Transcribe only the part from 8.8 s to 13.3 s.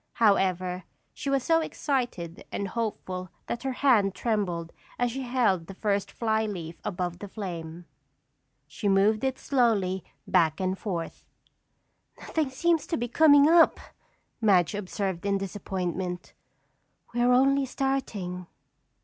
moved it slowly back and forth. "Nothing seems to be